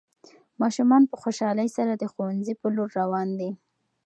ماشومان 0.61 1.01
په 1.09 1.15
خوشحالۍ 1.21 1.67
سره 1.77 1.93
د 1.95 2.03
ښوونځي 2.11 2.53
په 2.61 2.67
لور 2.75 2.89
روان 3.01 3.27
دي. 3.39 3.51